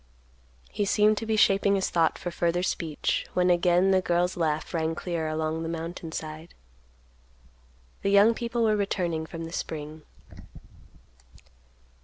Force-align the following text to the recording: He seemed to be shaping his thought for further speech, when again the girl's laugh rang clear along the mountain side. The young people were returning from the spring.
He 0.71 0.83
seemed 0.83 1.19
to 1.19 1.27
be 1.27 1.35
shaping 1.35 1.75
his 1.75 1.91
thought 1.91 2.17
for 2.17 2.31
further 2.31 2.63
speech, 2.63 3.27
when 3.35 3.51
again 3.51 3.91
the 3.91 4.01
girl's 4.01 4.35
laugh 4.35 4.73
rang 4.73 4.95
clear 4.95 5.27
along 5.27 5.61
the 5.61 5.69
mountain 5.69 6.11
side. 6.11 6.55
The 8.01 8.09
young 8.09 8.33
people 8.33 8.63
were 8.63 8.75
returning 8.75 9.27
from 9.27 9.43
the 9.43 9.53
spring. 9.53 10.01